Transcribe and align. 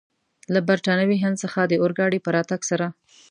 له 0.53 0.59
برټانوي 0.67 1.17
هند 1.23 1.35
څخه 1.43 1.59
د 1.65 1.73
اورګاډي 1.81 2.19
په 2.23 2.29
راتګ 2.35 2.61
سره. 2.69 2.87